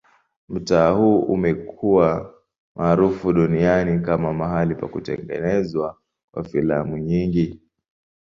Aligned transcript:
Mtaa 0.49 0.91
huu 0.91 1.19
umekuwa 1.19 2.33
maarufu 2.75 3.33
duniani 3.33 3.99
kama 3.99 4.33
mahali 4.33 4.75
pa 4.75 4.87
kutengenezwa 4.87 5.97
kwa 6.33 6.43
filamu 6.43 6.97
nyingi. 6.97 7.59